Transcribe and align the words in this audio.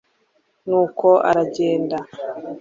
nuko 0.67 1.07
aragenda 1.29 1.97